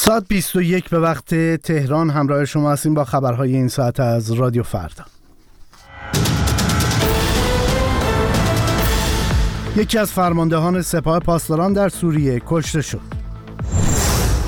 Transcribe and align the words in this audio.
ساعت 0.00 0.28
21 0.28 0.90
به 0.90 0.98
وقت 0.98 1.34
تهران 1.56 2.10
همراه 2.10 2.44
شما 2.44 2.72
هستیم 2.72 2.94
با 2.94 3.04
خبرهای 3.04 3.54
این 3.54 3.68
ساعت 3.68 4.00
از 4.00 4.32
رادیو 4.32 4.62
فردا. 4.62 5.04
یکی 9.76 9.98
از 9.98 10.12
فرماندهان 10.12 10.82
سپاه 10.82 11.20
پاسداران 11.20 11.72
در 11.72 11.88
سوریه 11.88 12.42
کشته 12.46 12.82
شد. 12.82 13.00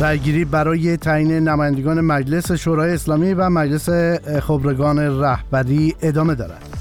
رأیگیری 0.01 0.45
برای 0.45 0.97
تعیین 0.97 1.33
نمایندگان 1.33 2.01
مجلس 2.01 2.53
شورای 2.53 2.95
اسلامی 2.95 3.35
و 3.35 3.51
مجلس 3.51 3.89
خبرگان 4.41 5.21
رهبری 5.21 5.95
ادامه 6.03 6.35
دارد. 6.35 6.79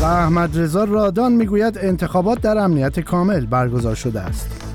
و 0.00 0.04
احمد 0.04 0.58
رضا 0.58 0.84
رادان 0.84 1.32
می‌گوید 1.32 1.78
انتخابات 1.78 2.40
در 2.40 2.58
امنیت 2.58 3.00
کامل 3.00 3.46
برگزار 3.46 3.94
شده 3.94 4.20
است. 4.20 4.70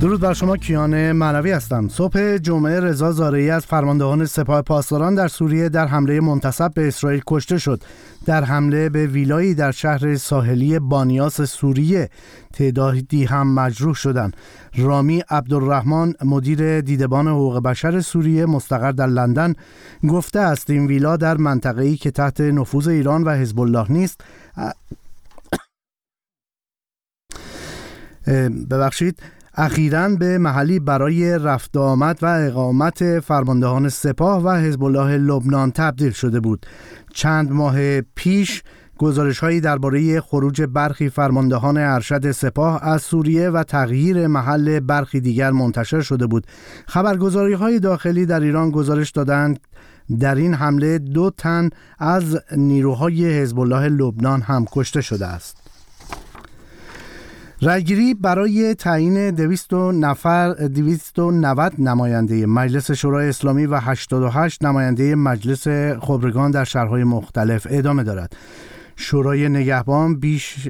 درود 0.00 0.20
بر 0.20 0.32
شما 0.32 0.56
کیان 0.56 1.12
معنوی 1.12 1.52
هستم. 1.52 1.88
صبح 1.88 2.36
جمعه 2.36 2.80
رضا 2.80 3.12
زارعی 3.12 3.50
از 3.50 3.66
فرماندهان 3.66 4.26
سپاه 4.26 4.62
پاسداران 4.62 5.14
در 5.14 5.28
سوریه 5.28 5.68
در 5.68 5.86
حمله 5.86 6.20
منتصب 6.20 6.74
به 6.74 6.88
اسرائیل 6.88 7.22
کشته 7.26 7.58
شد. 7.58 7.82
در 8.26 8.44
حمله 8.44 8.88
به 8.88 9.06
ویلایی 9.06 9.54
در 9.54 9.70
شهر 9.70 10.16
ساحلی 10.16 10.78
بانیاس 10.78 11.42
سوریه 11.42 12.10
تعدادی 12.52 13.24
هم 13.24 13.54
مجروح 13.54 13.94
شدند. 13.94 14.36
رامی 14.76 15.22
عبدالرحمن 15.30 16.14
مدیر 16.24 16.80
دیدبان 16.80 17.28
حقوق 17.28 17.62
بشر 17.62 18.00
سوریه 18.00 18.46
مستقر 18.46 18.92
در 18.92 19.06
لندن 19.06 19.54
گفته 20.08 20.40
است 20.40 20.70
این 20.70 20.86
ویلا 20.86 21.16
در 21.16 21.36
منطقه‌ای 21.36 21.96
که 21.96 22.10
تحت 22.10 22.40
نفوذ 22.40 22.88
ایران 22.88 23.24
و 23.24 23.30
حزب 23.30 23.60
الله 23.60 23.92
نیست 23.92 24.20
ببخشید. 28.70 29.18
اخیرا 29.54 30.08
به 30.08 30.38
محلی 30.38 30.80
برای 30.80 31.38
رفت 31.38 31.76
آمد 31.76 32.18
و 32.22 32.26
اقامت 32.26 33.20
فرماندهان 33.20 33.88
سپاه 33.88 34.42
و 34.44 34.50
حزب 34.50 34.84
الله 34.84 35.16
لبنان 35.16 35.70
تبدیل 35.70 36.10
شده 36.10 36.40
بود. 36.40 36.66
چند 37.14 37.52
ماه 37.52 38.00
پیش 38.00 38.62
گزارش 38.98 39.38
هایی 39.38 39.60
درباره 39.60 40.20
خروج 40.20 40.62
برخی 40.62 41.08
فرماندهان 41.08 41.76
ارشد 41.76 42.30
سپاه 42.30 42.84
از 42.84 43.02
سوریه 43.02 43.50
و 43.50 43.62
تغییر 43.62 44.26
محل 44.26 44.80
برخی 44.80 45.20
دیگر 45.20 45.50
منتشر 45.50 46.00
شده 46.00 46.26
بود. 46.26 46.46
خبرگزاری 46.86 47.52
های 47.52 47.78
داخلی 47.78 48.26
در 48.26 48.40
ایران 48.40 48.70
گزارش 48.70 49.10
دادند. 49.10 49.60
در 50.20 50.34
این 50.34 50.54
حمله 50.54 50.98
دو 50.98 51.30
تن 51.30 51.70
از 51.98 52.38
نیروهای 52.56 53.40
حزب 53.40 53.60
الله 53.60 53.88
لبنان 53.88 54.40
هم 54.40 54.64
کشته 54.72 55.00
شده 55.00 55.26
است. 55.26 55.69
رأیگیری 57.62 58.14
برای 58.14 58.74
تعیین 58.74 59.30
200 59.30 59.74
نفر 59.74 60.54
290 60.54 61.72
نماینده 61.78 62.46
مجلس 62.46 62.90
شورای 62.90 63.28
اسلامی 63.28 63.66
و 63.66 63.76
88 63.76 64.64
نماینده 64.64 65.14
مجلس 65.14 65.68
خبرگان 66.00 66.50
در 66.50 66.64
شهرهای 66.64 67.04
مختلف 67.04 67.66
ادامه 67.70 68.02
دارد. 68.02 68.36
شورای 69.00 69.48
نگهبان 69.48 70.16
بیش 70.16 70.68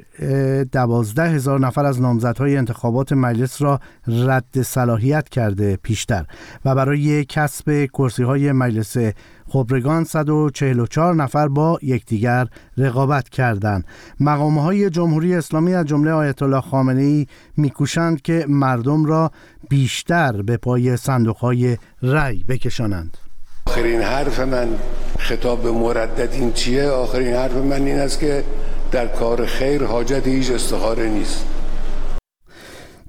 دوازده 0.72 1.28
هزار 1.30 1.60
نفر 1.60 1.84
از 1.84 2.00
نامزدهای 2.00 2.56
انتخابات 2.56 3.12
مجلس 3.12 3.62
را 3.62 3.80
رد 4.06 4.62
صلاحیت 4.62 5.28
کرده 5.28 5.78
پیشتر 5.82 6.24
و 6.64 6.74
برای 6.74 7.24
کسب 7.24 7.84
کرسی 7.84 8.22
های 8.22 8.52
مجلس 8.52 8.96
خبرگان 9.48 10.04
144 10.04 11.14
نفر 11.14 11.48
با 11.48 11.78
یکدیگر 11.82 12.46
رقابت 12.76 13.28
کردند. 13.28 13.84
مقام 14.20 14.58
های 14.58 14.90
جمهوری 14.90 15.34
اسلامی 15.34 15.74
از 15.74 15.86
جمله 15.86 16.10
آیت 16.10 16.42
الله 16.42 16.60
خامنه 16.60 17.02
ای 17.02 17.26
میکوشند 17.56 18.22
که 18.22 18.44
مردم 18.48 19.04
را 19.04 19.30
بیشتر 19.68 20.42
به 20.42 20.56
پای 20.56 20.96
صندوق 20.96 21.36
های 21.36 21.76
رأی 22.02 22.44
بکشانند. 22.48 23.16
آخرین 23.66 24.00
حرف 24.00 24.40
من 24.40 24.68
خطاب 25.20 25.62
به 25.62 25.70
مردد 25.70 26.32
این 26.32 26.53
چیه؟ 26.53 26.88
آخرین 26.88 27.34
حرف 27.34 27.56
من 27.56 27.82
این 27.82 27.98
است 27.98 28.20
که 28.20 28.44
در 28.92 29.06
کار 29.06 29.47
خیر 29.47 29.84
حاجت 29.84 30.26
هیچ 30.26 30.50
استخاره 30.50 31.08
نیست. 31.08 31.47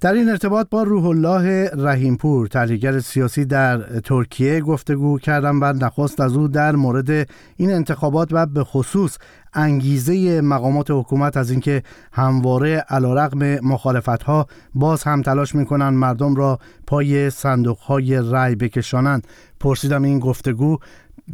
در 0.01 0.13
این 0.13 0.29
ارتباط 0.29 0.67
با 0.69 0.83
روح 0.83 1.05
الله 1.05 1.69
رحیمپور 1.77 2.47
تحلیلگر 2.47 2.99
سیاسی 2.99 3.45
در 3.45 3.77
ترکیه 3.77 4.61
گفتگو 4.61 5.19
کردم 5.19 5.61
و 5.61 5.65
نخواست 5.65 6.19
از 6.19 6.37
او 6.37 6.47
در 6.47 6.75
مورد 6.75 7.29
این 7.57 7.71
انتخابات 7.71 8.29
و 8.31 8.45
به 8.45 8.63
خصوص 8.63 9.17
انگیزه 9.53 10.41
مقامات 10.41 10.91
حکومت 10.91 11.37
از 11.37 11.51
اینکه 11.51 11.83
همواره 12.11 12.85
علیرغم 12.89 13.67
مخالفت 13.67 14.23
ها 14.23 14.47
باز 14.73 15.03
هم 15.03 15.21
تلاش 15.21 15.55
می‌کنند 15.55 15.93
مردم 15.93 16.35
را 16.35 16.59
پای 16.87 17.29
صندوق 17.29 17.77
های 17.77 18.31
رأی 18.31 18.55
بکشانند. 18.55 19.27
پرسیدم 19.59 20.03
این 20.03 20.19
گفتگو 20.19 20.77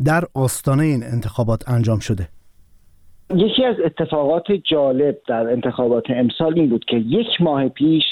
در 0.05 0.23
آستانه 0.35 0.83
این 0.83 1.03
انتخابات 1.13 1.69
انجام 1.69 1.99
شده. 1.99 2.27
یکی 3.35 3.65
از 3.65 3.75
اتفاقات 3.85 4.51
جالب 4.51 5.17
در 5.27 5.51
انتخابات 5.51 6.03
امسال 6.09 6.53
این 6.59 6.69
بود 6.69 6.85
که 6.85 6.97
یک 6.97 7.41
ماه 7.41 7.69
پیش 7.69 8.03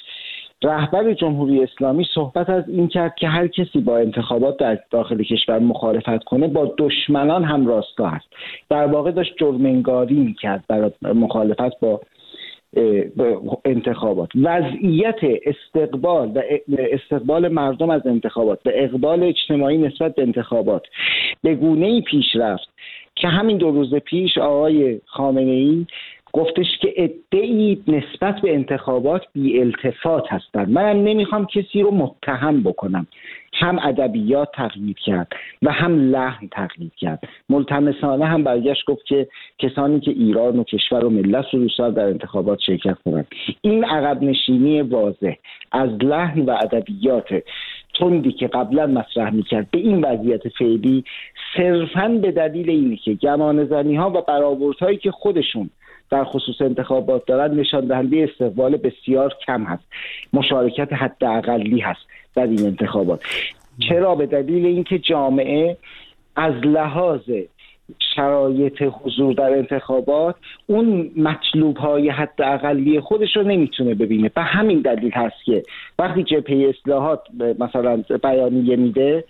رهبر 0.63 1.13
جمهوری 1.13 1.63
اسلامی 1.63 2.05
صحبت 2.15 2.49
از 2.49 2.63
این 2.69 2.87
کرد 2.87 3.15
که 3.15 3.27
هر 3.27 3.47
کسی 3.47 3.79
با 3.79 3.97
انتخابات 3.97 4.57
در 4.57 4.79
داخل 4.91 5.23
کشور 5.23 5.59
مخالفت 5.59 6.23
کنه 6.23 6.47
با 6.47 6.75
دشمنان 6.77 7.43
هم 7.43 7.67
راستا 7.67 8.07
است. 8.07 8.25
در 8.69 8.85
واقع 8.85 9.11
داشت 9.11 9.33
جرمنگاری 9.39 10.15
می‌کرد 10.15 10.63
برای 10.67 10.91
مخالفت 11.03 11.79
با 11.79 12.01
انتخابات. 13.65 14.29
وضعیت 14.35 15.19
استقبال 15.45 16.27
و 16.29 16.41
استقبال 16.77 17.47
مردم 17.47 17.89
از 17.89 18.07
انتخابات 18.07 18.59
و 18.65 18.69
اقبال 18.73 19.23
اجتماعی 19.23 19.77
نسبت 19.77 20.15
به 20.15 20.21
انتخابات 20.21 20.83
به 21.43 21.55
گونه 21.55 21.85
ای 21.85 22.01
پیش 22.01 22.35
رفت 22.35 22.69
که 23.15 23.27
همین 23.27 23.57
دو 23.57 23.71
روز 23.71 23.95
پیش 23.95 24.37
آقای 24.37 25.01
خامنه 25.05 25.51
ای 25.51 25.85
گفتش 26.33 26.77
که 26.81 26.93
ادعی 26.97 27.83
نسبت 27.87 28.41
به 28.41 28.53
انتخابات 28.53 29.21
بی 29.33 29.59
التفات 29.59 30.23
هستند. 30.27 30.69
منم 30.69 31.03
نمی‌خوام 31.03 31.45
کسی 31.45 31.81
رو 31.81 31.91
متهم 31.91 32.63
بکنم. 32.63 33.07
هم 33.55 33.79
ادبیات 33.83 34.49
تقلید 34.53 34.97
کرد 34.99 35.27
و 35.61 35.71
هم 35.71 36.11
لحن 36.11 36.47
تقلید 36.47 36.95
کرد. 36.95 37.23
ملتمسانه 37.49 38.25
هم 38.25 38.43
برگشت 38.43 38.85
گفت 38.85 39.05
که 39.05 39.27
کسانی 39.59 39.99
که 39.99 40.11
ایران 40.11 40.59
و 40.59 40.63
کشور 40.63 41.05
و 41.05 41.09
ملت 41.09 41.45
دوست 41.51 41.77
در 41.77 42.05
انتخابات 42.05 42.59
شرکت 42.59 42.97
کنند 43.05 43.27
این 43.61 43.83
عقب 43.83 44.23
نشینی 44.23 44.81
واضح. 44.81 45.33
از 45.71 45.89
لحن 45.89 46.41
و 46.41 46.49
ادبیات 46.51 47.43
تندی 47.99 48.31
که 48.31 48.47
قبلا 48.47 48.87
مطرح 48.87 49.29
می‌کرد 49.33 49.67
به 49.71 49.79
این 49.79 50.05
وضعیت 50.05 50.47
فعلی 50.47 51.03
صرفا 51.57 52.07
به 52.21 52.31
دلیل 52.31 52.69
اینه 52.69 52.95
که 52.95 53.13
گمان 53.13 53.95
ها 53.95 54.09
و 54.09 54.21
برآوردهایی 54.21 54.97
که 54.97 55.11
خودشون 55.11 55.69
در 56.11 56.23
خصوص 56.23 56.61
انتخابات 56.61 57.25
دارن 57.25 57.59
نشان 57.59 57.87
دهنده 57.87 58.29
استقبال 58.31 58.77
بسیار 58.77 59.33
کم 59.47 59.63
هست. 59.63 59.83
مشارکت 60.33 60.93
حداقلی 60.93 61.79
هست 61.79 62.01
در 62.35 62.47
این 62.47 62.65
انتخابات. 62.65 63.21
چرا؟ 63.79 64.15
به 64.15 64.25
دلیل 64.25 64.65
اینکه 64.65 64.99
جامعه 64.99 65.77
از 66.35 66.53
لحاظ 66.53 67.21
شرایط 68.15 68.81
حضور 68.81 69.33
در 69.33 69.57
انتخابات 69.57 70.35
اون 70.67 71.11
مطلوب 71.17 71.77
های 71.77 72.09
حد 72.09 72.41
اقلی 72.41 72.99
خودش 72.99 73.35
رو 73.35 73.43
نمی‌تونه 73.43 73.93
ببینه. 73.93 74.31
و 74.35 74.43
همین 74.43 74.81
دلیل 74.81 75.11
هست 75.11 75.35
که 75.45 75.63
وقتی 75.99 76.23
جبهه 76.23 76.69
اصلاحات 76.69 77.21
مثلا 77.59 78.03
بیانیه 78.23 78.75
میده 78.75 79.23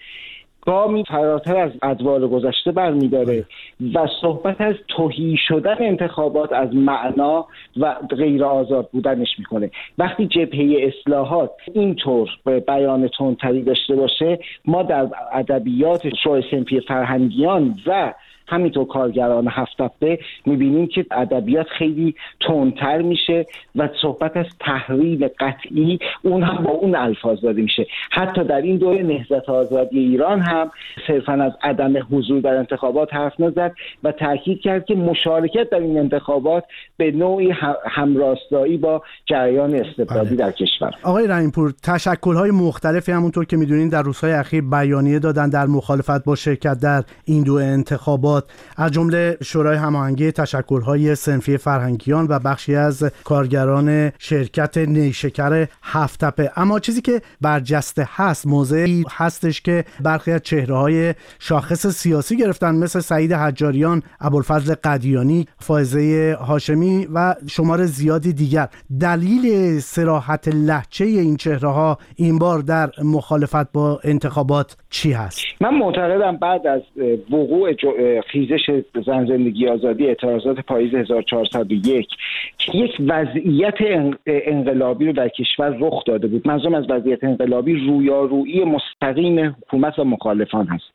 گامی 0.65 1.03
فراتر 1.07 1.57
از 1.57 1.71
ادوار 1.81 2.27
گذشته 2.27 2.71
برمیداره 2.71 3.45
و 3.93 4.07
صحبت 4.21 4.61
از 4.61 4.75
توهی 4.87 5.37
شدن 5.47 5.75
انتخابات 5.79 6.53
از 6.53 6.75
معنا 6.75 7.47
و 7.77 7.95
غیر 8.09 8.43
آزاد 8.43 8.89
بودنش 8.91 9.39
می‌کنه. 9.39 9.71
وقتی 9.97 10.27
جبهه 10.27 10.91
اصلاحات 10.93 11.51
اینطور 11.73 12.29
بیان 12.67 13.09
تندتری 13.17 13.61
داشته 13.61 13.95
باشه 13.95 14.39
ما 14.65 14.83
در 14.83 15.07
ادبیات 15.33 16.15
شو 16.23 16.41
سنفی 16.51 16.79
فرهنگیان 16.79 17.75
و 17.87 18.13
همینطور 18.47 18.87
کارگران 18.87 19.47
هفت 19.47 19.81
هفته 19.81 20.19
می‌بینیم 20.45 20.87
که 20.87 21.05
ادبیات 21.11 21.67
خیلی 21.67 22.15
تندتر 22.39 23.01
میشه 23.01 23.45
و 23.75 23.89
صحبت 24.01 24.37
از 24.37 24.45
تحریم 24.59 25.27
قطعی 25.39 25.99
اون 26.21 26.43
هم 26.43 26.63
با 26.63 26.71
اون 26.71 26.95
الفاظ 26.95 27.41
داده 27.41 27.61
میشه. 27.61 27.87
حتی 28.11 28.43
در 28.43 28.61
این 28.61 28.77
دوره 28.77 29.03
نهضت 29.03 29.49
آزادی 29.49 29.99
ایران 29.99 30.39
هم 30.39 30.71
صرفا 31.07 31.33
از 31.33 31.51
عدم 31.63 31.93
حضور 32.11 32.41
در 32.41 32.55
انتخابات 32.55 33.13
حرف 33.13 33.39
نزد 33.39 33.71
و 34.03 34.11
تاکید 34.11 34.61
کرد 34.61 34.85
که 34.85 34.95
مشارکت 34.95 35.69
در 35.69 35.79
این 35.79 35.97
انتخابات 35.99 36.63
به 36.97 37.11
نوعی 37.11 37.53
همراستایی 37.85 38.77
با 38.77 39.01
جریان 39.25 39.75
استبدادی 39.75 40.35
بله. 40.35 40.45
در 40.45 40.51
کشور. 40.51 40.91
آقای 41.03 41.27
رحیمپور 41.27 41.73
تشکل 41.83 42.35
های 42.35 42.51
مختلفی 42.51 43.11
همونطور 43.11 43.45
که 43.45 43.57
می‌دونین 43.57 43.89
در 43.89 44.01
روزهای 44.01 44.33
اخیر 44.33 44.61
بیانیه 44.61 45.19
دادن 45.19 45.49
در 45.49 45.65
مخالفت 45.65 46.25
با 46.25 46.35
شرکت 46.35 46.79
در 46.79 47.03
این 47.25 47.43
دو 47.43 47.53
انتخابات. 47.53 48.34
انتخابات 48.35 48.43
از 48.77 48.91
جمله 48.91 49.37
شورای 49.43 49.77
هماهنگی 49.77 50.31
تشکل‌های 50.31 51.15
سنفی 51.15 51.57
فرهنگیان 51.57 52.27
و 52.29 52.39
بخشی 52.39 52.75
از 52.75 53.03
کارگران 53.23 54.11
شرکت 54.19 54.77
نیشکر 54.77 55.67
هفتپه. 55.83 56.51
اما 56.55 56.79
چیزی 56.79 57.01
که 57.01 57.21
برجسته 57.41 58.07
هست 58.15 58.47
موضعی 58.47 59.03
هستش 59.11 59.61
که 59.61 59.83
برخی 60.03 60.31
از 60.31 60.41
چهره 60.41 60.75
های 60.75 61.13
شاخص 61.39 61.87
سیاسی 61.87 62.37
گرفتن 62.37 62.75
مثل 62.75 62.99
سعید 62.99 63.33
حجاریان 63.33 64.03
ابوالفضل 64.21 64.75
قدیانی 64.83 65.45
فائزه 65.59 66.37
هاشمی 66.39 67.07
و 67.13 67.35
شمار 67.47 67.85
زیادی 67.85 68.33
دیگر. 68.33 68.67
دلیل 69.01 69.79
سراحت 69.79 70.47
لحچه 70.47 71.05
این 71.05 71.35
چهره 71.35 71.69
ها 71.69 71.97
این 72.15 72.39
بار 72.39 72.59
در 72.59 72.89
مخالفت 73.03 73.71
با 73.71 73.99
انتخابات 74.03 74.77
چی 74.89 75.11
هست؟ 75.11 75.41
من 75.61 75.73
معتقدم 75.73 76.37
بعد 76.37 76.67
از 76.67 76.81
وقوع 77.31 77.73
خیزش 78.27 78.81
زن 79.05 79.25
زندگی 79.25 79.67
آزادی 79.67 80.07
اعتراضات 80.07 80.59
پاییز 80.59 80.93
1401 80.95 82.07
که 82.57 82.77
یک 82.77 82.95
وضعیت 82.99 83.75
انقلابی 84.25 85.05
رو 85.05 85.13
در 85.13 85.29
کشور 85.29 85.77
رخ 85.79 86.03
داده 86.05 86.27
بود. 86.27 86.47
منظورم 86.47 86.73
از 86.73 86.85
وضعیت 86.89 87.23
انقلابی 87.23 87.73
رویارویی 87.73 88.63
مستقیم 88.63 89.39
حکومت 89.39 89.99
و 89.99 90.03
مخالفان 90.03 90.67
هست. 90.67 90.85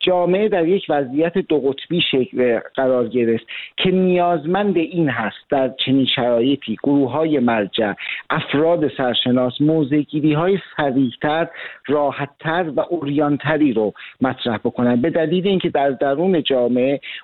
جامعه 0.00 0.48
در 0.48 0.68
یک 0.68 0.86
وضعیت 0.88 1.38
دو 1.38 1.60
قطبی 1.60 2.00
شکل 2.00 2.60
قرار 2.74 3.08
گرفت 3.08 3.46
که 3.76 3.90
نیازمند 3.90 4.76
این 4.76 5.08
هست 5.08 5.50
در 5.50 5.74
چنین 5.86 6.06
شرایطی 6.06 6.76
گروه 6.82 7.10
های 7.10 7.38
مرجع 7.38 7.92
افراد 8.30 8.92
سرشناس 8.96 9.60
موزگیری 9.60 10.32
های 10.32 10.58
سریعتر 10.76 11.48
راحتتر 11.86 12.72
و 12.76 12.80
اوریانتری 12.90 13.72
رو 13.72 13.92
مطرح 14.20 14.56
بکنن 14.56 14.96
به 14.96 15.10
دلیل 15.10 15.46
اینکه 15.46 15.68
در 15.68 15.90
درون 15.90 16.42
جامعه 16.42 16.61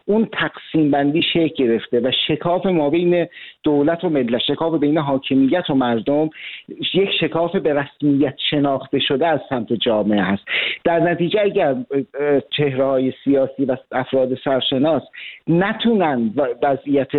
اون 0.06 0.28
تقسیم 0.32 0.90
بندی 0.90 1.22
شکل 1.22 1.48
گرفته 1.48 2.00
و 2.00 2.10
شکاف 2.28 2.66
ما 2.66 2.90
بین 2.90 3.26
دولت 3.62 4.04
و 4.04 4.08
ملت 4.08 4.40
شکاف 4.46 4.80
بین 4.80 4.98
حاکمیت 4.98 5.70
و 5.70 5.74
مردم 5.74 6.30
یک 6.94 7.10
شکاف 7.20 7.56
به 7.56 7.74
رسمیت 7.74 8.34
شناخته 8.50 8.98
شده 8.98 9.26
از 9.26 9.40
سمت 9.48 9.72
جامعه 9.72 10.22
هست. 10.22 10.42
در 10.84 11.00
نتیجه 11.00 11.40
اگر 11.40 11.76
چهره 12.56 12.84
های 12.84 13.12
سیاسی 13.24 13.64
و 13.64 13.76
افراد 13.92 14.34
سرشناس 14.44 15.02
نتونن 15.48 16.34
وضعیت 16.62 17.10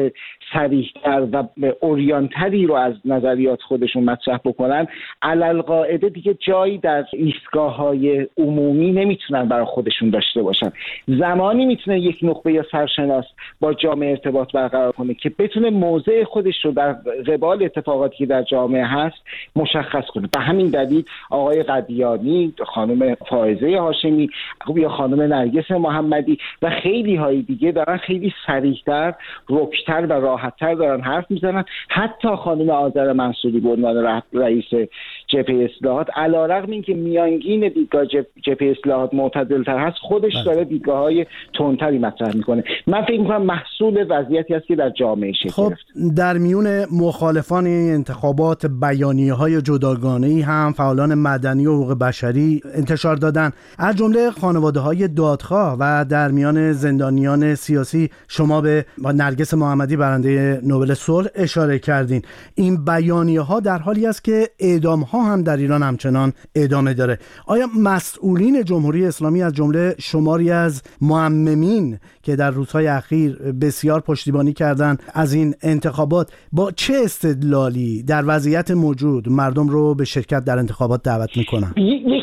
سریحتر 0.54 1.28
و 1.32 1.44
اوریانتری 1.80 2.66
رو 2.66 2.74
از 2.76 2.94
نظریات 3.06 3.62
خودشون 3.62 4.04
مطرح 4.04 4.40
بکنن 4.46 4.88
علل 5.22 5.62
قاعده 5.62 6.10
دیگه 6.10 6.34
جایی 6.34 6.78
در 6.78 7.06
ایستگاه 7.14 7.76
های 7.76 8.28
عمومی 8.38 8.92
نمی‌تونن 8.92 9.46
برای 9.46 9.66
خودشون 9.66 10.10
داشته 10.10 10.42
باشن. 10.42 10.72
زمانی 11.08 11.66
می‌تونه 11.66 12.00
یک 12.10 12.20
نخبه 12.24 12.54
یا 12.54 12.66
سرشناس 12.72 13.26
با 13.60 13.74
جامعه 13.74 14.10
ارتباط 14.10 14.52
برقرار 14.52 14.92
کنه 14.92 15.14
که 15.14 15.32
بتونه 15.40 15.70
موضع 15.70 16.24
خودش 16.24 16.66
رو 16.66 16.72
در 16.72 16.94
قبال 17.28 17.64
اتفاقاتی 17.64 18.18
که 18.18 18.26
در 18.26 18.44
جامعه 18.44 18.86
هست 18.86 19.18
مشخص 19.56 20.06
کنه. 20.14 20.30
به 20.34 20.40
همین 20.40 20.68
دلیل 20.68 21.04
آقای 21.30 21.64
قدیانی 21.64 22.54
خانم 22.68 23.16
فائزه 23.30 23.80
هاشمی 23.80 24.30
یا 24.76 24.90
خانم 24.90 25.22
نرگس 25.22 25.72
محمدی 25.72 26.38
و 26.62 26.70
خیلی 26.70 27.16
های 27.16 27.42
دیگه 27.42 27.72
دارن 27.72 27.98
خیلی 27.98 28.34
سریحتر 28.48 29.14
رکتر 29.50 30.06
و 30.06 30.14
راحتتر 30.14 30.74
دارن 30.74 31.02
حرف 31.02 31.32
می‌زنن. 31.32 31.66
حتی 31.90 32.36
خانم 32.36 32.70
آذر 32.70 33.14
منصوری 33.14 33.60
به 33.60 33.70
عنوان 33.70 34.22
رئیس 34.34 34.90
جبهه 35.30 35.70
اصلاحات 35.72 36.08
علیرغم 36.16 36.72
اینکه 36.72 36.94
میانگین 36.94 37.70
دیدگاه 37.70 38.06
جبهه 38.46 38.76
اصلاحات 38.80 39.14
معتدلتر 39.14 39.78
هست 39.78 39.98
خودش 40.02 40.34
بله. 40.34 40.44
داره 40.44 40.64
دیدگاه 40.64 40.98
های 40.98 41.26
تندتری 41.58 42.00
مطرح 42.00 42.36
می‌کنه. 42.36 42.64
من 42.88 43.02
فکر 43.06 43.20
می‌کنم 43.20 43.42
محصول 43.42 44.06
وضعیتی 44.10 44.56
است 44.56 44.66
که 44.66 44.76
در 44.76 44.90
جامعه 44.90 45.34
شکل 45.34 45.50
خب 45.50 45.74
در 46.18 46.38
میون 46.38 46.86
مخالفان 46.92 47.66
این 47.66 47.94
انتخابات 47.94 48.66
بیانیه 48.66 49.34
های 49.34 49.62
جداگانه 49.62 50.44
هم 50.46 50.74
فعالان 50.74 51.16
مدنی 51.16 51.66
و 51.66 51.74
حقوق 51.74 52.00
بشری 52.00 52.62
انتشار 52.76 53.16
دادن. 53.16 53.52
از 53.78 53.96
جمله 53.96 54.32
خانواده 54.32 54.80
های 54.80 55.08
دادخواه 55.08 55.78
و 55.80 56.06
در 56.10 56.32
میان 56.32 56.72
زندانیان 56.72 57.56
سیاسی 57.56 58.10
شما 58.28 58.62
به 58.62 58.86
نرگس 58.98 59.54
محمدی 59.54 59.98
برنده 59.98 60.62
نوبل 60.64 60.94
صلح 60.94 61.28
اشاره 61.36 61.80
کردین. 61.80 62.22
این 62.56 62.86
بیانیه 62.86 63.42
ها 63.42 63.60
در 63.60 63.78
حالی 63.78 64.08
است 64.08 64.24
که 64.24 64.48
اعدام 64.60 65.02
ها 65.02 65.19
هم 65.22 65.44
در 65.44 65.58
ایران 65.58 65.84
همچنان 65.84 66.34
ادامه 66.56 66.94
داره. 66.94 67.20
آیا 67.46 67.68
مسئولین 67.80 68.64
جمهوری 68.64 69.06
اسلامی 69.06 69.44
از 69.44 69.54
جمله 69.54 69.96
شماری 70.00 70.52
از 70.52 70.82
معممین 71.02 72.00
که 72.24 72.36
در 72.36 72.52
روزهای 72.52 72.88
اخیر 72.88 73.36
بسیار 73.36 74.00
پشتیبانی 74.00 74.54
کردند 74.54 75.04
از 75.14 75.34
این 75.34 75.56
انتخابات 75.62 76.32
با 76.52 76.72
چه 76.72 76.94
استدلالی 77.04 78.04
در 78.04 78.24
وضعیت 78.28 78.72
موجود 78.72 79.30
مردم 79.30 79.68
رو 79.68 79.96
به 79.96 80.06
شرکت 80.06 80.46
در 80.46 80.58
انتخابات 80.58 81.04
دعوت 81.04 81.38
می‌کنن؟ 81.38 81.74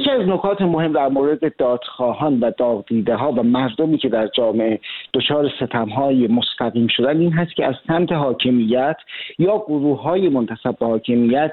یکی 0.07 0.15
از 0.15 0.29
نکات 0.29 0.63
مهم 0.63 0.93
در 0.93 1.09
مورد 1.09 1.57
دادخواهان 1.57 2.41
و 2.41 2.51
داغدیده 2.59 3.15
ها 3.15 3.33
و 3.33 3.43
مردمی 3.43 3.99
که 3.99 4.09
در 4.09 4.27
جامعه 4.27 4.81
دچار 5.15 5.51
ستم 5.61 5.89
های 5.89 6.27
مستقیم 6.27 6.87
شدن 6.87 7.21
این 7.21 7.33
هست 7.33 7.57
که 7.57 7.67
از 7.67 7.75
سمت 7.87 8.13
حاکمیت 8.13 8.97
یا 9.39 9.59
گروه 9.59 10.03
های 10.03 10.29
منتصب 10.29 10.79
به 10.79 10.87
حاکمیت 10.87 11.53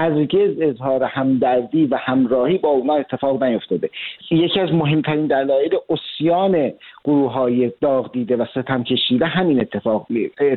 هرگز 0.00 0.50
اظهار 0.60 1.04
همدردی 1.04 1.86
و 1.86 1.96
همراهی 1.96 2.58
با 2.58 2.68
اونا 2.68 2.94
اتفاق 2.94 3.42
نیفتاده. 3.42 3.90
یکی 4.30 4.60
از 4.60 4.72
مهمترین 4.72 5.26
دلایل 5.26 5.76
اسیان 5.88 6.72
گروه 7.04 7.32
های 7.32 7.72
داغ 7.80 8.10
و 8.38 8.44
ستم 8.44 8.84
کشیده 8.84 9.26
همین 9.26 9.60
اتفاق 9.60 10.06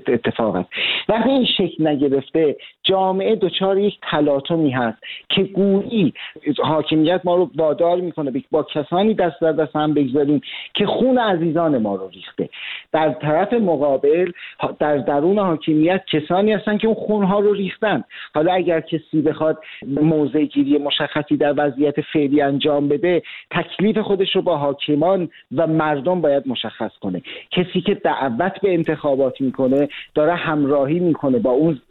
اتفاق 0.08 0.56
است. 0.56 0.70
وقتی 1.10 1.30
این 1.30 1.46
شکل 1.46 1.88
نگرفته 1.88 2.56
جامعه 2.84 3.36
دچار 3.36 3.78
یک 3.78 3.98
تلاطمی 4.12 4.72
هست 4.72 4.98
که 5.30 5.44
گویی 5.44 6.14
حاکمیت 6.64 7.22
ما 7.24 7.36
رو 7.36 7.50
وادار 7.56 8.02
می‌کنه. 8.02 8.44
با 8.52 8.64
کسانی 8.64 9.14
دست 9.14 9.42
در 9.42 9.52
دست 9.52 9.76
هم 9.76 9.94
بگذاریم 9.94 10.42
که 10.74 10.86
خون 10.86 11.18
عزیزان 11.18 11.78
ما 11.78 11.96
رو 11.96 12.08
ریخته. 12.08 12.50
در 12.92 13.10
طرف 13.10 13.54
مقابل 13.54 14.32
در 14.80 14.98
درون 14.98 15.40
حاکمیت 15.40 16.02
کسانی 16.12 16.54
هستن 16.54 16.78
که 16.78 16.88
اون 16.88 16.96
خونها 16.96 17.40
رو 17.40 17.54
ریختن. 17.54 18.04
حالا 18.36 18.54
اگر 18.54 18.82
کسی 18.82 19.22
بخواد 19.22 19.58
موضع 19.88 20.44
گیری 20.44 20.78
مشخصی 20.78 21.38
در 21.38 21.54
وضعیت 21.58 22.02
فعلی 22.02 22.42
انجام 22.42 22.88
بده 22.88 23.22
تکلیف 23.52 23.98
خودش 23.98 24.36
رو 24.36 24.42
با 24.42 24.58
حاکمان 24.58 25.30
و 25.56 25.68
مردم 25.68 26.22
باید 26.22 26.48
مشخص 26.48 26.92
کنه. 27.02 27.22
کسی 27.52 27.82
که 27.82 27.94
دعوت 27.94 28.62
به 28.62 28.74
انتخابات 28.74 29.42
می‌کنه 29.42 29.90
داره 30.16 30.34
همراهی 30.34 31.00
می‌کنه 31.00 31.40
با 31.40 31.52
اون 31.52 31.82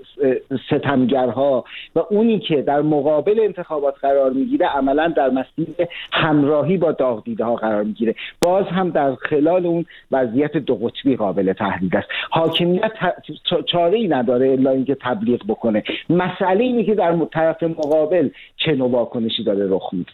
ستمگرها 0.67 1.65
و 1.97 2.03
اونی 2.11 2.39
که 2.39 2.63
در 2.63 2.83
مقابل 2.83 3.41
انتخابات 3.41 3.95
قرار 4.01 4.31
می‌گیره 4.31 4.67
عملا 4.67 5.09
در 5.09 5.31
مسیر 5.31 5.89
همراهی 6.13 6.77
با 6.77 6.93
داغدیده 6.93 7.45
ها 7.45 7.55
قرار 7.55 7.83
می‌گیره. 7.83 8.15
باز 8.41 8.67
هم 8.67 8.91
در 8.91 9.15
خلال 9.15 9.67
اون 9.67 9.85
وضعیت 10.11 10.57
دو 10.57 10.75
قطبی 10.75 11.17
قابل 11.17 11.53
تحلیل 11.53 11.97
است. 11.97 12.09
حاکمیت 12.31 12.93
چاره 13.67 13.99
ای 13.99 14.09
نداره 14.09 14.51
الا 14.53 14.71
اینکه 14.71 14.95
تبلیغ 14.95 15.41
بکنه. 15.49 15.83
مسئله 16.11 16.65
اینه 16.65 16.85
که 16.85 16.95
در 16.95 17.17
طرف 17.33 17.63
مقابل 17.63 18.29
چه 18.57 18.73
نوع 18.75 18.91
واکنشی 18.91 19.45
داره 19.45 19.67
رخ 19.69 19.89
میده. 19.93 20.13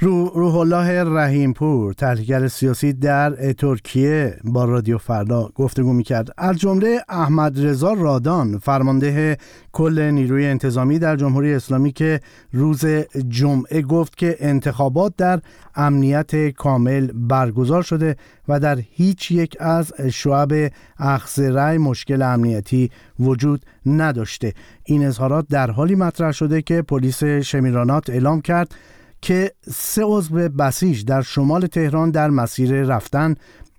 روح 0.00 0.56
الله 0.56 1.04
رحیمپور 1.04 1.92
تحلیلگر 1.92 2.48
سیاسی 2.48 2.92
در 2.92 3.52
ترکیه 3.52 4.36
با 4.44 4.64
رادیو 4.64 4.98
فردا 4.98 5.50
گفتگو 5.54 5.92
می‌کرد. 5.92 6.30
از 6.38 6.58
جمله 6.58 7.00
احمد 7.08 7.66
رضا 7.66 7.92
رادان 7.92 8.58
فرمانده 8.58 9.36
کل 9.72 10.00
نیروی 10.00 10.46
انتظامی 10.46 10.98
در 10.98 11.16
جمهوری 11.16 11.54
اسلامی 11.54 11.92
که 11.92 12.20
روز 12.52 12.84
جمعه 13.28 13.82
گفت 13.82 14.16
که 14.16 14.36
انتخابات 14.40 15.16
در 15.16 15.40
امنیت 15.74 16.48
کامل 16.48 17.10
برگزار 17.14 17.82
شده 17.82 18.16
و 18.48 18.60
در 18.60 18.78
هیچ 18.90 19.30
یک 19.30 19.56
از 19.60 19.92
شعب 20.12 20.72
اخذ 20.98 21.38
رای 21.38 21.78
مشکل 21.78 22.22
امنیتی 22.22 22.90
وجود 23.20 23.66
نداشته. 23.86 24.52
این 24.84 25.06
اظهارات 25.06 25.46
در 25.48 25.70
حالی 25.70 25.94
مطرح 25.94 26.32
شده 26.32 26.62
که 26.62 26.82
پلیس 26.82 27.24
شمیرانات 27.24 28.10
اعلام 28.10 28.40
کرد 28.40 28.74
که 29.22 29.52
سه 29.74 30.02
عضو 30.04 30.48
بسیج 30.48 31.04
در 31.04 31.22
شمال 31.22 31.66
تهران 31.66 32.10
در 32.10 32.30
مسیر 32.30 32.82
رفتن 32.82 33.34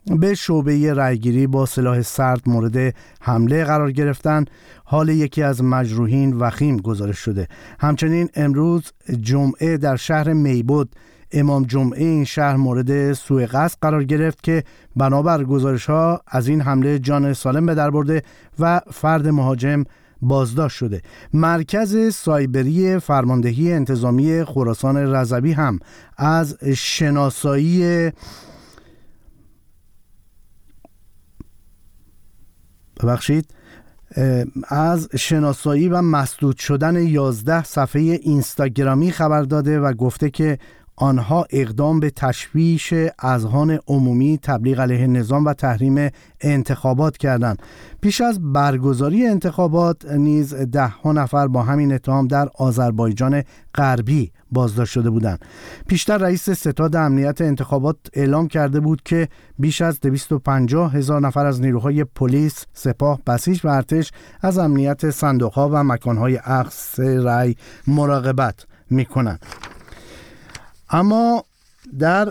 به 0.05 0.33
شعبه 0.33 0.93
رایگیری 0.93 1.47
با 1.47 1.65
سلاح 1.65 2.01
سرد 2.01 2.41
مورد 2.45 2.95
حمله 3.21 3.63
قرار 3.63 3.91
گرفتن. 3.91 4.45
حال 4.85 5.09
یکی 5.09 5.43
از 5.43 5.63
مجروحین 5.63 6.33
وخیم 6.33 6.77
گزارش 6.77 7.17
شده. 7.17 7.47
همچنین 7.79 8.29
امروز 8.35 8.83
جمعه 9.21 9.77
در 9.77 9.95
شهر 9.95 10.33
میبود 10.33 10.95
امام 11.31 11.63
جمعه 11.63 12.03
این 12.03 12.25
شهر 12.25 12.55
مورد 12.55 13.13
سوء 13.13 13.45
قصد 13.45 13.77
قرار 13.81 14.03
گرفت 14.03 14.43
که 14.43 14.63
بنابر 14.95 15.43
گزارش 15.43 15.85
ها 15.85 16.21
از 16.27 16.47
این 16.47 16.61
حمله 16.61 16.99
جان 16.99 17.33
سالم 17.33 17.65
به 17.65 17.75
در 17.75 17.89
برده 17.89 18.23
و 18.59 18.81
فرد 18.91 19.27
مهاجم 19.27 19.83
بازداشت 20.21 20.77
شده. 20.77 21.01
مرکز 21.33 22.15
سایبری 22.15 22.99
فرماندهی 22.99 23.73
انتظامی 23.73 24.43
خراسان 24.43 24.97
رضوی 24.97 25.51
هم 25.51 25.79
از 26.17 26.57
شناسایی 26.63 28.11
ببخشید 33.03 33.53
از 34.67 35.09
شناسایی 35.17 35.87
و 35.87 36.01
مسدود 36.01 36.57
شدن 36.57 36.95
11 36.95 37.63
صفحه 37.63 38.01
اینستاگرامی 38.01 39.11
خبر 39.11 39.41
داده 39.41 39.79
و 39.79 39.93
گفته 39.93 40.29
که 40.29 40.59
آنها 41.01 41.45
اقدام 41.49 41.99
به 41.99 42.09
تشویش 42.09 42.93
اذهان 43.19 43.79
عمومی 43.87 44.39
تبلیغ 44.43 44.79
علیه 44.79 45.07
نظام 45.07 45.45
و 45.45 45.53
تحریم 45.53 46.09
انتخابات 46.41 47.17
کردند 47.17 47.61
پیش 48.01 48.21
از 48.21 48.53
برگزاری 48.53 49.27
انتخابات 49.27 50.05
نیز 50.05 50.53
ده 50.55 50.87
ها 50.87 51.11
نفر 51.11 51.47
با 51.47 51.63
همین 51.63 51.93
اتهام 51.93 52.27
در 52.27 52.49
آذربایجان 52.57 53.43
غربی 53.75 54.31
بازداشت 54.51 54.93
شده 54.93 55.09
بودند 55.09 55.45
پیشتر 55.87 56.17
رئیس 56.17 56.49
ستاد 56.49 56.95
امنیت 56.95 57.41
انتخابات 57.41 57.97
اعلام 58.13 58.47
کرده 58.47 58.79
بود 58.79 59.01
که 59.05 59.27
بیش 59.59 59.81
از 59.81 59.99
250 59.99 60.95
هزار 60.95 61.21
نفر 61.21 61.45
از 61.45 61.61
نیروهای 61.61 62.03
پلیس، 62.03 62.65
سپاه، 62.73 63.19
بسیج 63.27 63.65
و 63.65 63.67
ارتش 63.67 64.11
از 64.41 64.57
امنیت 64.57 65.09
صندوقها 65.09 65.69
و 65.69 65.83
مکانهای 65.83 66.39
اخص 66.43 66.99
رأی 66.99 67.55
مراقبت 67.87 68.65
می 68.89 69.05
کنند. 69.05 69.45
اما 70.91 71.43
در 71.99 72.29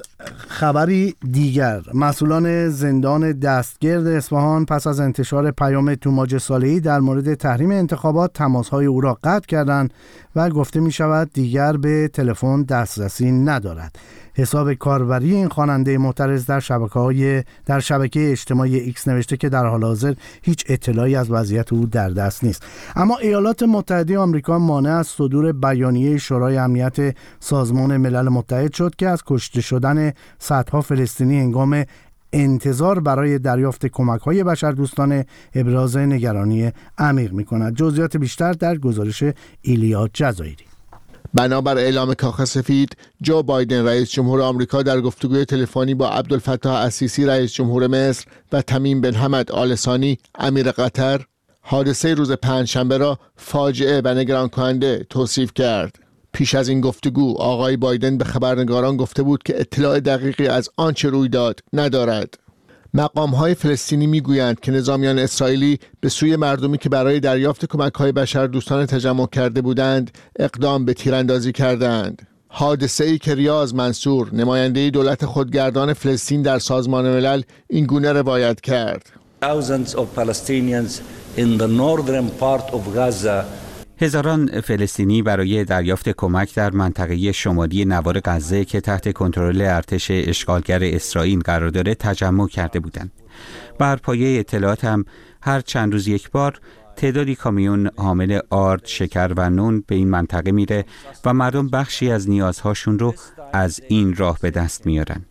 خبری 0.49 1.15
دیگر 1.33 1.83
مسئولان 1.95 2.69
زندان 2.69 3.33
دستگرد 3.33 4.07
اصفهان 4.07 4.65
پس 4.65 4.87
از 4.87 5.01
انتشار 5.01 5.51
پیام 5.51 5.95
توماج 5.95 6.39
صالحی 6.39 6.81
در 6.81 7.01
مورد 7.01 7.35
تحریم 7.35 7.71
انتخابات 7.71 8.33
تماسهای 8.33 8.87
او 8.87 9.01
را 9.01 9.19
قطع 9.25 9.47
کردند 9.47 9.93
و 10.37 10.51
گفته 10.51 10.81
می 10.81 10.93
شود 10.93 11.31
دیگر 11.33 11.77
به 11.77 12.09
تلفن 12.09 12.63
دسترسی 12.63 13.33
ندارد. 13.33 13.99
حساب 14.35 14.75
کاربری 14.75 15.35
این 15.35 15.49
خواننده 15.49 15.99
معترض 15.99 16.47
در 16.47 16.61
شبکه 16.61 16.99
های 16.99 17.45
در 17.67 17.81
شبکه 17.81 18.31
اجتماعی 18.31 18.77
ایکس 18.77 19.09
نوشته 19.09 19.37
که 19.37 19.49
در 19.49 19.67
حال 19.67 19.85
حاضر 19.85 20.15
هیچ 20.43 20.65
اطلاعی 20.69 21.17
از 21.17 21.31
وضعیت 21.31 21.73
او 21.73 21.87
در 21.87 22.11
دست 22.11 22.45
نیست. 22.45 22.63
اما 22.97 23.19
ایالات 23.19 23.63
متحده 23.63 24.19
آمریکا 24.19 24.59
مانع 24.59 24.97
از 24.97 25.07
صدور 25.07 25.53
بیانیه 25.53 26.19
شورای 26.19 26.57
امنیت 26.57 27.17
سازمان 27.41 27.97
ملل 27.97 28.29
متحد 28.29 28.73
شد 28.73 28.95
که 28.97 29.09
از 29.09 29.23
کشته 29.27 29.61
شدن 29.61 30.13
صدها 30.39 30.81
فلسطینی 30.81 31.41
هنگام 31.41 31.85
انتظار 32.33 33.01
برای 33.01 33.39
دریافت 33.39 33.87
کمک 33.87 34.21
های 34.21 34.45
بشر 34.45 34.73
دوستانه 34.73 35.25
ابراز 35.55 35.97
نگرانی 35.97 36.73
عمیق 36.99 37.33
می 37.33 37.45
کند 37.45 37.77
جزئیات 37.77 38.17
بیشتر 38.17 38.53
در 38.53 38.79
گزارش 38.79 39.25
ایلیا 39.63 40.09
جزایری. 40.13 40.65
بنابر 41.35 41.79
اعلام 41.79 42.15
کاخ 42.15 42.45
سفید 42.45 42.97
جو 43.23 43.43
بایدن 43.43 43.87
رئیس 43.87 44.11
جمهور 44.11 44.43
آمریکا 44.43 44.83
در 44.83 45.01
گفتگوی 45.01 45.45
تلفنی 45.45 45.95
با 45.95 46.09
عبدالفتاح 46.09 46.81
السیسی 46.81 47.27
رئیس 47.27 47.53
جمهور 47.53 47.87
مصر 47.87 48.25
و 48.53 48.63
تمیم 48.63 49.01
بن 49.01 49.15
حمد 49.15 49.53
آلسانی 49.53 50.19
امیر 50.39 50.71
قطر 50.71 51.25
حادثه 51.61 52.15
روز 52.15 52.33
پنجشنبه 52.33 52.99
را 52.99 53.19
فاجعه 53.37 54.03
و 54.05 54.09
نگران 54.09 54.49
کننده 54.49 55.07
توصیف 55.11 55.55
کرد. 55.55 56.10
پیش 56.33 56.55
از 56.55 56.69
این 56.69 56.81
گفتگو 56.81 57.35
آقای 57.39 57.77
بایدن 57.77 58.19
به 58.19 58.25
خبرنگاران 58.25 58.97
گفته 58.97 59.23
بود 59.23 59.43
که 59.43 59.61
اطلاع 59.61 60.01
دقیقی 60.01 60.47
از 60.47 60.69
آنچه 60.77 61.09
روی 61.09 61.29
داد 61.29 61.61
ندارد. 61.73 62.35
مقام 62.95 63.31
های 63.31 63.55
فلسطینی 63.55 64.07
می‌گویند 64.07 64.61
که 64.61 64.73
نظامیان 64.73 65.19
اسرائیلی 65.19 65.79
به 66.01 66.09
سوی 66.09 66.37
مردمی 66.37 66.79
که 66.79 66.89
برای 66.89 67.21
دریافت 67.21 67.65
کمک 67.67 67.95
های 67.95 68.13
بشر 68.13 68.47
دوستان 68.47 68.87
تجمع 68.87 69.27
کرده 69.27 69.61
بودند 69.61 70.11
اقدام 70.39 70.85
به 70.85 70.95
تیراندازی 70.95 71.53
کردند. 71.53 72.27
حادثه 72.49 73.05
ای 73.05 73.19
که 73.19 73.35
ریاض 73.35 73.75
منصور 73.75 74.35
نماینده 74.35 74.91
دولت 74.91 75.27
خودگردان 75.27 75.93
فلسطین 75.93 76.43
در 76.43 76.59
سازمان 76.59 77.05
ملل 77.05 77.43
این 77.69 77.87
گونه 77.87 78.13
روایت 78.13 78.61
کرد. 78.61 79.11
Thousands 79.43 79.95
of 79.95 80.07
Palestinians 80.17 81.01
in 81.37 81.59
the 81.59 81.69
northern 81.83 82.29
part 82.41 82.67
of 82.77 82.95
Gaza 82.95 83.45
هزاران 84.03 84.61
فلسطینی 84.61 85.23
برای 85.23 85.65
دریافت 85.65 86.09
کمک 86.09 86.55
در 86.55 86.71
منطقه 86.71 87.33
شمالی 87.33 87.85
نوار 87.85 88.21
غزه 88.25 88.65
که 88.65 88.81
تحت 88.81 89.13
کنترل 89.13 89.61
ارتش 89.61 90.11
اشغالگر 90.11 90.81
اسرائیل 90.83 91.41
قرار 91.41 91.71
داره 91.71 91.95
تجمع 91.95 92.49
کرده 92.49 92.81
بودند. 92.81 93.13
بر 93.79 93.97
پایه 93.97 94.41
اطلاعات 94.41 94.85
هم 94.85 95.05
هر 95.43 95.61
چند 95.61 95.93
روز 95.93 96.09
یک 96.09 96.31
بار 96.31 96.61
تعدادی 96.97 97.35
کامیون 97.35 97.91
حامل 97.97 98.39
آرد، 98.51 98.83
شکر 98.85 99.33
و 99.37 99.51
نون 99.51 99.85
به 99.87 99.95
این 99.95 100.09
منطقه 100.09 100.53
میره 100.53 100.85
و 101.25 101.35
مردم 101.35 101.69
بخشی 101.69 102.11
از 102.11 102.31
نیازهاشون 102.31 102.99
رو 102.99 103.15
از 103.53 103.81
این 103.89 104.17
راه 104.17 104.39
به 104.43 104.51
دست 104.51 104.87
میارن. 104.87 105.25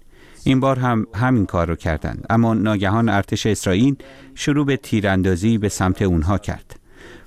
این 0.43 0.59
بار 0.59 0.79
هم 0.79 1.07
همین 1.15 1.45
کار 1.45 1.67
رو 1.67 1.75
کردند 1.75 2.25
اما 2.29 2.53
ناگهان 2.53 3.09
ارتش 3.09 3.45
اسرائیل 3.45 3.95
شروع 4.35 4.65
به 4.65 4.77
تیراندازی 4.77 5.57
به 5.57 5.69
سمت 5.69 6.01
اونها 6.01 6.37
کرد. 6.37 6.79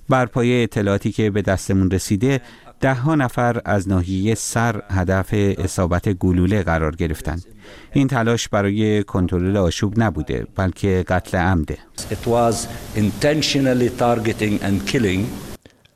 بر 0.08 0.26
پایه 0.26 0.62
اطلاعاتی 0.62 1.12
که 1.12 1.30
به 1.30 1.42
دستمون 1.42 1.90
رسیده 1.90 2.40
ده 2.80 2.94
ها 2.94 3.14
نفر 3.14 3.60
از 3.64 3.88
ناحیه 3.88 4.34
سر 4.34 4.82
هدف 4.90 5.28
اصابت 5.32 6.08
گلوله 6.08 6.62
قرار 6.62 6.96
گرفتند. 6.96 7.44
این 7.92 8.08
تلاش 8.08 8.48
برای 8.48 9.04
کنترل 9.04 9.56
آشوب 9.56 9.94
نبوده 9.96 10.46
بلکه 10.56 11.04
قتل 11.08 11.38
عمده. 11.38 11.78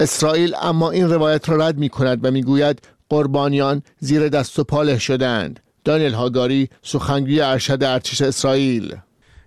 اسرائیل 0.00 0.54
اما 0.62 0.90
این 0.90 1.10
روایت 1.10 1.48
را 1.48 1.56
رد 1.56 1.78
می 1.78 1.88
کند 1.88 2.24
و 2.24 2.30
می‌گوید 2.30 2.88
قربانیان 3.08 3.82
زیر 3.98 4.28
دست 4.28 4.58
و 4.58 4.64
پاله 4.64 4.98
شدند. 4.98 5.60
دانیل 5.86 6.14
هاگاری 6.14 6.68
سخنگوی 6.82 7.40
ارشد 7.40 7.82
ارتش 7.82 8.22
اسرائیل 8.22 8.96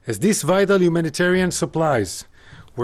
As 0.07 0.17
these 0.19 0.41
vital 0.43 0.79
humanitarian 0.79 1.51
supplies 1.51 2.11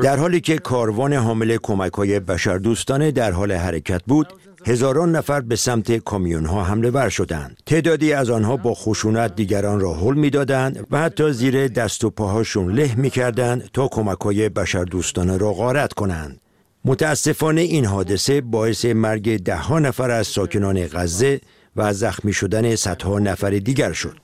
در 0.03 0.17
حالی 0.17 0.41
که 0.41 0.57
کاروان 0.57 1.13
حامل 1.13 1.57
کمک 1.63 1.93
های 1.93 2.19
بشردوستانه 2.19 3.11
در 3.11 3.31
حال 3.31 3.51
حرکت 3.51 4.01
بود 4.07 4.33
هزاران 4.65 5.15
نفر 5.15 5.41
به 5.41 5.55
سمت 5.55 5.97
کامیون 5.97 6.45
ها 6.45 6.63
حمله 6.63 6.89
ور 6.89 7.09
شدند. 7.09 7.57
تعدادی 7.65 8.13
از 8.13 8.29
آنها 8.29 8.57
با 8.57 8.73
خشونت 8.73 9.35
دیگران 9.35 9.79
را 9.79 9.93
حل 9.93 10.13
می‌دادند 10.13 10.87
و 10.91 10.99
حتی 10.99 11.33
زیر 11.33 11.67
دست 11.67 12.03
و 12.03 12.09
پاهاشون 12.09 12.71
له 12.71 12.95
می‌کردند 12.95 13.69
تا 13.73 13.87
کمک 13.87 14.21
های 14.21 14.49
بشردوستانه 14.49 15.37
را 15.37 15.53
غارت 15.53 15.93
کنند. 15.93 16.41
متاسفانه 16.85 17.61
این 17.61 17.85
حادثه 17.85 18.41
باعث 18.41 18.85
مرگ 18.85 19.43
ده 19.43 19.55
ها 19.55 19.79
نفر 19.79 20.11
از 20.11 20.27
ساکنان 20.27 20.87
غزه 20.87 21.41
و 21.75 21.93
زخمی 21.93 22.33
شدن 22.33 22.75
صدها 22.75 23.19
نفر 23.19 23.49
دیگر 23.49 23.91
شد. 23.91 24.17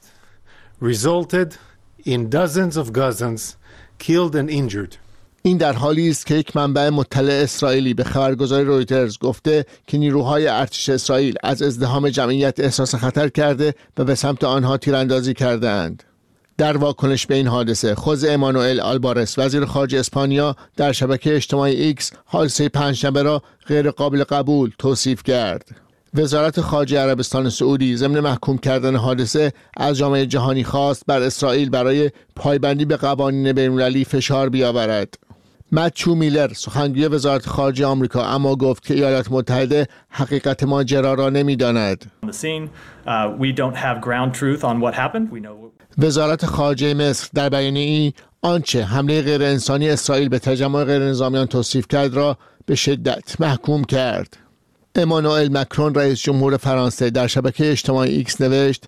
Resulted 0.84 1.54
in 2.06 2.30
dozens 2.30 2.78
of 2.78 2.92
Gazans 2.94 3.56
killed 4.00 4.36
and 4.36 4.50
injured. 4.50 4.96
این 5.43 5.57
در 5.57 5.74
حالی 5.74 6.10
است 6.10 6.25
که 6.25 6.36
یک 6.36 6.55
منبع 6.55 6.89
مطلع 6.89 7.33
اسرائیلی 7.33 7.93
به 7.93 8.03
خبرگزاری 8.03 8.65
رویترز 8.65 9.17
گفته 9.17 9.65
که 9.88 9.98
نیروهای 9.98 10.48
ارتش 10.48 10.89
اسرائیل 10.89 11.36
از 11.43 11.62
ازدحام 11.62 12.10
جمعیت 12.10 12.60
احساس 12.60 12.95
خطر 12.95 13.29
کرده 13.29 13.74
و 13.98 14.03
به 14.03 14.15
سمت 14.15 14.43
آنها 14.43 14.77
تیراندازی 14.77 15.33
کردند. 15.33 16.03
در 16.57 16.77
واکنش 16.77 17.27
به 17.27 17.36
این 17.36 17.48
حادثه 17.48 17.95
خوزه 17.96 18.25
مانوئل 18.25 18.79
آلبارس 18.79 19.39
وزیر 19.39 19.65
خارجه 19.65 20.00
اسپانیا 20.00 20.55
در 20.77 20.91
شبکه 20.91 21.36
اجتماعی 21.36 21.75
ایکس 21.75 22.12
حادثه 22.25 22.69
پنجشنبه 22.69 23.24
را 23.24 23.41
غیر 23.67 23.91
قابل 23.91 24.24
قبول 24.24 24.71
توصیف 24.79 25.24
کرد. 25.24 25.69
وزارت 26.13 26.62
خارجه 26.62 27.00
عربستان 27.00 27.50
سعودی 27.50 27.98
ضمن 27.98 28.19
محکوم 28.19 28.57
کردن 28.57 28.95
حادثه 28.95 29.53
از 29.77 29.98
جامعه 29.98 30.25
جهانی 30.25 30.63
خواست 30.63 31.03
بر 31.07 31.21
اسرائیل 31.21 31.69
برای 31.69 32.12
پایبندی 32.36 32.86
به 32.86 32.98
قوانین 32.98 33.53
بین‌المللی 33.53 34.05
فشار 34.05 34.50
بیاورد. 34.50 35.17
متیو 35.72 36.15
میلر 36.16 36.54
سخنگوی 36.54 37.08
وزارت 37.08 37.46
خارجه 37.46 37.86
آمریکا 37.86 38.25
اما 38.25 38.56
گفت 38.56 38.86
که 38.86 38.94
ایالات 38.94 39.32
متحده 39.32 39.88
حقیقت 40.10 40.63
ماجرا 40.63 41.13
را 41.13 41.30
نمی‌داند. 41.30 42.12
وزارت 45.98 46.46
خارجه 46.46 46.94
مصر 46.94 47.30
در 47.34 47.50
بیانیه 47.50 47.90
ای 47.90 48.13
آنچه 48.42 48.84
حمله 48.84 49.22
غیر 49.22 49.44
انسانی 49.44 49.90
اسرائیل 49.90 50.30
به 50.30 50.40
تجمع 50.40 50.84
غیر 50.84 51.01
نظامیان 51.04 51.46
توصیف 51.46 51.88
کرد 51.88 52.13
را 52.13 52.38
به 52.66 52.75
شدت 52.75 53.42
محکوم 53.42 53.84
کرد. 53.84 54.38
امانوئل 54.96 55.58
مکرون 55.58 55.96
رئیس 55.96 56.22
جمهور 56.22 56.58
فرانسه 56.58 57.10
در 57.10 57.28
شبکه 57.28 57.72
اجتماعی 57.72 58.16
ایکس 58.16 58.42
نوشت 58.42 58.86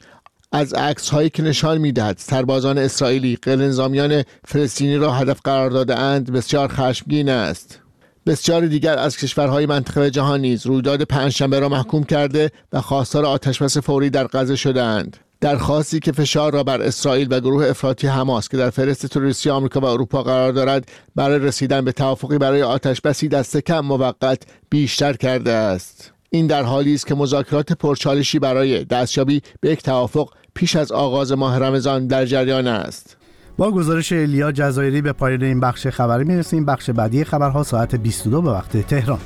از 0.56 0.74
عکس 0.74 1.10
هایی 1.10 1.30
که 1.30 1.44
نشان 1.44 1.78
می‌دهد 1.78 2.18
سربازان 2.20 2.78
اسرائیلی 2.78 3.36
غیر 3.36 3.56
نظامیان 3.56 4.24
فلسطینی 4.46 4.98
را 4.98 5.14
هدف 5.14 5.40
قرار 5.44 5.70
داده 5.70 6.00
اند 6.00 6.32
بسیار 6.32 6.68
خشمگین 6.68 7.30
است. 7.30 7.80
بسیاری 8.26 8.68
دیگر 8.68 8.98
از 8.98 9.18
کشورهای 9.18 9.66
منطقه 9.66 10.12
جهان 10.12 10.42
نیز 10.42 10.66
رویداد 10.66 11.02
پنجشنبه 11.02 11.60
را 11.60 11.70
محکوم 11.70 12.04
کرده 12.04 12.52
و 12.74 12.82
خواستار 12.82 13.26
آتشبس 13.26 13.78
فوری 13.78 14.10
در 14.10 14.28
غزه 14.28 14.56
شدهاند. 14.56 15.18
درخواستی 15.42 16.00
که 16.00 16.12
فشار 16.12 16.54
را 16.54 16.64
بر 16.64 16.82
اسرائیل 16.82 17.28
و 17.32 17.40
گروه 17.40 17.68
افراطی 17.68 18.08
حماس 18.08 18.50
که 18.50 18.58
در 18.58 18.70
فهرست 18.70 19.06
تروریستی 19.06 19.50
آمریکا 19.50 19.80
و 19.80 19.86
اروپا 19.86 20.24
قرار 20.24 20.52
دارد 20.52 20.92
برای 21.16 21.40
رسیدن 21.40 21.86
به 21.86 21.92
توافقی 21.92 22.38
برای 22.38 22.62
آتشبسی 22.62 23.28
دست 23.28 23.58
کم 23.58 23.80
موقت 23.80 24.42
بیشتر 24.70 25.14
کرده 25.14 25.52
است. 25.52 26.14
این 26.30 26.48
در 26.48 26.64
حالی 26.64 26.94
است 26.94 27.08
که 27.08 27.16
مذاکرات 27.16 27.74
پرچالشی 27.74 28.40
برای 28.40 28.84
دستیابی 28.84 29.42
به 29.62 29.72
یک 29.72 29.84
توافق 29.84 30.30
پیش 30.56 30.76
از 30.76 30.92
آغاز 30.92 31.32
ماه 31.32 31.60
رمضان 31.60 32.08
در 32.08 32.26
جریان 32.26 32.68
است. 32.68 33.18
با 33.58 33.72
گزارش 33.72 34.12
الیا 34.12 34.52
جزایری 34.52 35.02
به 35.02 35.14
پایان 35.14 35.44
این 35.44 35.60
بخش 35.60 35.88
خبری 35.88 36.24
می‌رسیم. 36.24 36.66
بخش 36.66 36.90
بعدی 36.90 37.24
خبرها 37.24 37.64
ساعت 37.64 37.96
22 37.96 38.42
به 38.42 38.52
وقت 38.52 38.78
تهران. 38.78 39.20